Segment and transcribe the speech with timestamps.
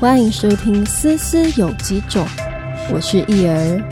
[0.00, 2.26] 欢迎收听《思思有几种》，
[2.90, 3.84] 我是易儿。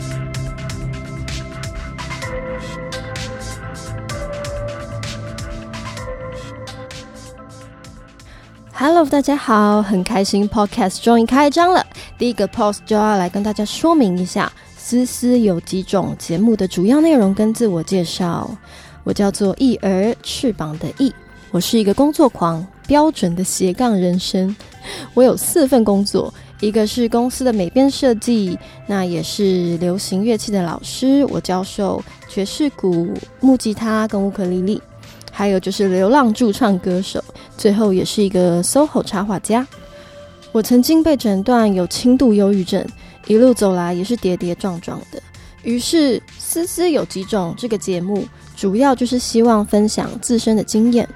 [8.73, 11.85] Hello，大家好，很开心 Podcast 终于开张了。
[12.17, 18.49] 第一个 Post 就要来跟大家说明一下《思思有几种》节目的主要内容跟自我介绍。
[19.03, 21.13] 我叫做易儿，翅膀的翼。
[21.51, 24.53] 我是一个工作狂，标准的斜杠人生。
[25.13, 34.81] 我有四份工作，一个是公司的美编设计，那也是流行乐器的老师，我教授爵士鼓、木吉他跟乌克丽丽，
[35.31, 37.23] 还有就是流浪驻唱歌手，
[37.55, 39.65] 最后也是一个 SOHO 插画家。
[40.51, 42.83] 我曾经被诊断有轻度忧郁症，
[43.27, 45.21] 一路走来也是跌跌撞撞的。
[45.61, 51.07] 于是，思思有几种这个节目，主要就是希望分享自身的经验。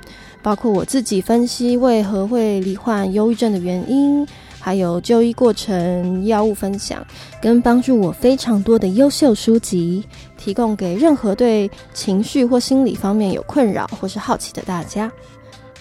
[0.43, 4.27] 包括我自己分析为何会罹患忧郁症的原因，
[4.59, 7.03] 还有就医过程、药物分享，
[7.41, 10.05] 跟帮助我非常多的优秀书籍，
[10.37, 15.11] 提供给任何对情绪或心理方面有困扰或是好奇的大家。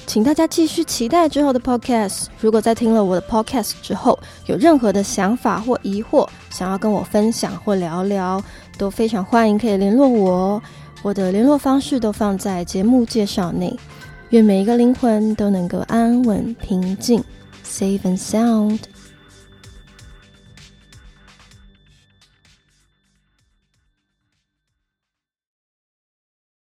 [0.05, 2.24] 请大家继续期待之后的 podcast。
[2.40, 8.42] 如果在听了我的 podcast 之后，有任何的想法或疑惑，想要跟我分享或聊聊，
[8.77, 10.62] 都非常欢迎可以联络我。
[11.02, 13.77] 我的联络方式都放在节目介绍内。
[14.33, 17.22] 愿每一个灵魂都能够安稳平静
[17.66, 18.78] ，safe and sound。